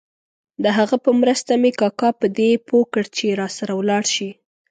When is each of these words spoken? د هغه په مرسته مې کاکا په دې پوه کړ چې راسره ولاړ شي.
د 0.63 0.65
هغه 0.77 0.95
په 1.05 1.11
مرسته 1.21 1.51
مې 1.61 1.71
کاکا 1.79 2.09
په 2.21 2.27
دې 2.37 2.51
پوه 2.67 2.83
کړ 2.93 3.03
چې 3.17 3.37
راسره 3.41 3.71
ولاړ 3.79 4.03
شي. 4.13 4.29